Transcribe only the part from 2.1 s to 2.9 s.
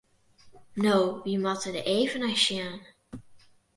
nei sjen.